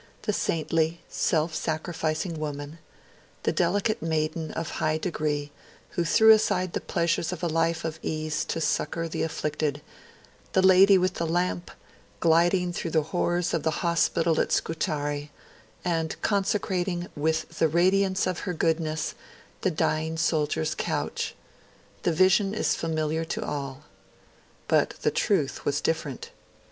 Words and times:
The 0.23 0.33
saintly, 0.33 0.99
self 1.09 1.53
sacrificing 1.53 2.39
woman, 2.39 2.79
the 3.43 3.51
delicate 3.51 4.01
maiden 4.01 4.49
of 4.53 4.67
high 4.81 4.97
degree 4.97 5.51
who 5.91 6.03
threw 6.05 6.31
aside 6.31 6.73
the 6.73 6.81
pleasures 6.81 7.31
of 7.31 7.43
a 7.43 7.47
life 7.47 7.85
of 7.85 7.99
ease 8.01 8.43
to 8.45 8.59
succour 8.59 9.07
the 9.07 9.21
afflicted; 9.21 9.79
the 10.53 10.63
Lady 10.63 10.97
with 10.97 11.13
the 11.13 11.27
Lamp, 11.27 11.69
gliding 12.19 12.73
through 12.73 12.89
the 12.89 13.03
horrors 13.13 13.53
of 13.53 13.61
the 13.61 13.85
hospital 13.85 14.41
at 14.41 14.51
Scutari, 14.51 15.29
and 15.85 16.19
consecrating 16.23 17.05
with 17.15 17.47
the 17.59 17.67
radiance 17.67 18.25
of 18.25 18.39
her 18.39 18.55
goodness 18.55 19.13
the 19.61 19.69
dying 19.69 20.17
soldier's 20.17 20.73
couch. 20.73 21.35
The 22.01 22.11
vision 22.11 22.55
is 22.55 22.73
familiar 22.73 23.23
to 23.25 23.45
all 23.45 23.83
but 24.67 24.95
the 25.03 25.11
truth 25.11 25.63
was 25.63 25.79
different. 25.79 26.31